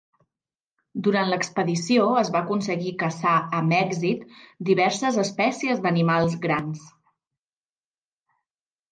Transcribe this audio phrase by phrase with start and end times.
[1.07, 4.23] Durant l'expedició es va aconseguir caçar amb èxit
[4.69, 6.81] diverses espècies d'animals grans.